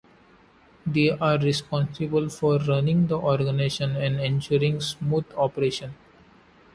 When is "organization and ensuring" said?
3.19-4.77